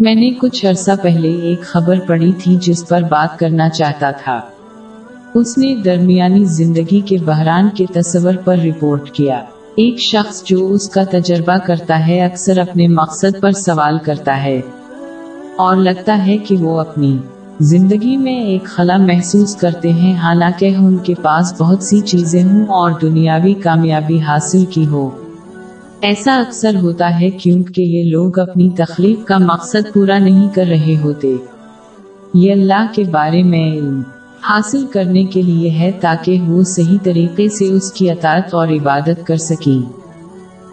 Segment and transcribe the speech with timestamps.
[0.00, 4.40] میں نے کچھ عرصہ پہلے ایک خبر پڑھی تھی جس پر بات کرنا چاہتا تھا۔
[5.34, 9.36] اس نے درمیانی زندگی کے بحران کے تصور پر رپورٹ کیا۔
[9.76, 14.60] ایک شخص جو اس کا تجربہ کرتا ہے اکثر اپنے مقصد پر سوال کرتا ہے
[15.56, 17.18] اور لگتا ہے کہ وہ اپنی
[17.60, 22.66] زندگی میں ایک خلا محسوس کرتے ہیں، حالانکہ ان کے پاس بہت سی چیزیں ہوں
[22.66, 25.10] اور دنیاوی کامیابی حاصل کی ہو۔
[26.06, 30.96] ایسا اکثر ہوتا ہے کیونکہ یہ لوگ اپنی تخلیق کا مقصد پورا نہیں کر رہے
[31.04, 31.36] ہوتے۔
[32.34, 34.02] یہ اللہ کے بارے میں علم
[34.42, 39.26] حاصل کرنے کے لیے ہے تاکہ وہ صحیح طریقے سے اس کی اطاعت اور عبادت
[39.26, 39.92] کر سکیں۔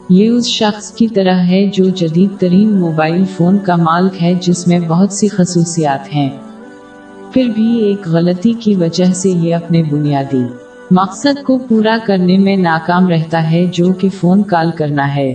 [0.09, 4.67] یہ اس شخص کی طرح ہے جو جدید ترین موبائل فون کا مالک ہے جس
[4.67, 6.29] میں بہت سی خصوصیات ہیں۔
[7.34, 10.43] پھر بھی ایک غلطی کی وجہ سے یہ اپنے بنیادی
[10.95, 15.34] مقصد کو پورا کرنے میں ناکام رہتا ہے جو کہ فون کال کرنا ہے۔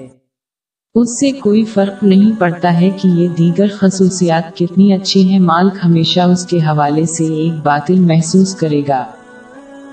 [0.94, 5.72] اس سے کوئی فرق نہیں پڑتا ہے کہ یہ دیگر خصوصیات کتنی اچھی ہیں۔ مالک
[5.84, 9.04] ہمیشہ اس کے حوالے سے ایک باطل محسوس کرے گا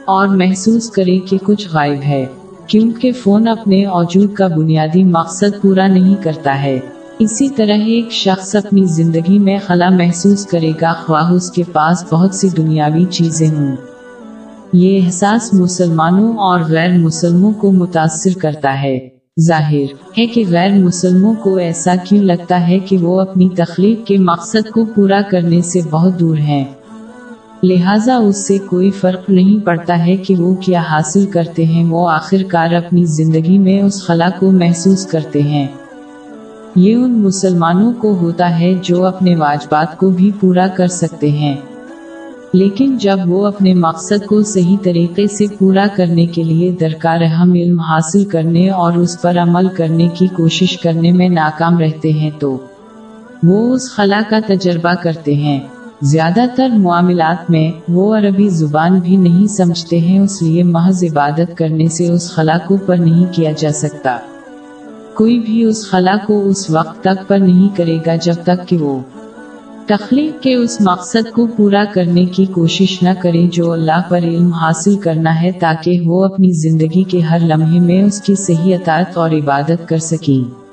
[0.06, 2.26] اور محسوس کرے کہ کچھ غائب ہے،
[2.68, 6.80] کیونکہ فون اپنے وجود کا بنیادی مقصد پورا نہیں کرتا ہے۔
[7.20, 12.06] اسی طرح ایک شخص اپنی زندگی میں خلا محسوس کرے گا، خواہ اس کے پاس
[12.10, 13.76] بہت سی دنیاوی چیزیں ہوں۔
[14.78, 19.10] یہ احساس مسلمانوں اور غیر مسلموں کو متاثر کرتا ہے۔
[19.48, 24.18] ظاہر ہے کہ غیر مسلموں کو ایسا کیوں لگتا ہے کہ وہ اپنی تخلیق کے
[24.18, 26.66] مقصد کو پورا کرنے سے بہت دور ہیں۔
[27.64, 32.10] لہٰذا اس سے کوئی فرق نہیں پڑتا ہے کہ وہ کیا حاصل کرتے ہیں۔ وہ
[32.10, 35.68] آخر کار اپنی زندگی میں اس خلا کو محسوس کرتے ہیں۔
[36.76, 41.58] یہ ان مسلمانوں کو ہوتا ہے جو اپنے واجبات کو بھی پورا کر سکتے ہیں۔
[42.56, 47.54] لیکن جب وہ اپنے مقصد کو صحیح طریقے سے پورا کرنے کے لیے درکار اہم
[47.54, 52.30] علم حاصل کرنے اور اس پر عمل کرنے کی کوشش کرنے میں ناکام رہتے ہیں
[52.40, 52.58] تو
[53.44, 55.60] وہ اس خلا کا تجربہ کرتے ہیں۔
[56.02, 61.58] زیادہ تر معاملات میں وہ عربی زبان بھی نہیں سمجھتے ہیں، اس لیے محض عبادت
[61.58, 64.18] کرنے سے اس خلا کو پر نہیں کیا جا سکتا۔
[65.14, 68.78] کوئی بھی اس خلا کو اس وقت تک پر نہیں کرے گا جب تک کہ
[68.78, 69.00] وہ
[69.88, 74.54] تخلیق کے اس مقصد کو پورا کرنے کی کوشش نہ کریں جو اللہ پر علم
[74.54, 79.18] حاصل کرنا ہے تاکہ وہ اپنی زندگی کے ہر لمحے میں اس کی صحیح اطاعت
[79.18, 80.65] اور عبادت کر سکیں۔